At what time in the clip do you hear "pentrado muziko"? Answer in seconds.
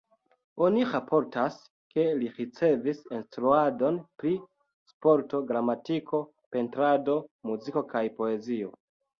6.57-7.89